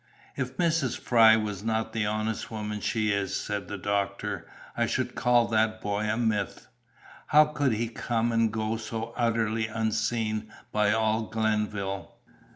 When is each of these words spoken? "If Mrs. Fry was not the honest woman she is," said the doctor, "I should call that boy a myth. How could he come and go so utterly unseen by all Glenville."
"If 0.35 0.57
Mrs. 0.57 0.97
Fry 0.97 1.37
was 1.37 1.63
not 1.63 1.93
the 1.93 2.07
honest 2.07 2.49
woman 2.49 2.81
she 2.81 3.11
is," 3.11 3.35
said 3.35 3.67
the 3.67 3.77
doctor, 3.77 4.47
"I 4.75 4.87
should 4.87 5.13
call 5.13 5.47
that 5.49 5.79
boy 5.79 6.05
a 6.09 6.17
myth. 6.17 6.65
How 7.27 7.45
could 7.45 7.73
he 7.73 7.87
come 7.87 8.31
and 8.31 8.51
go 8.51 8.77
so 8.77 9.13
utterly 9.15 9.67
unseen 9.67 10.51
by 10.71 10.91
all 10.91 11.29
Glenville." 11.29 12.15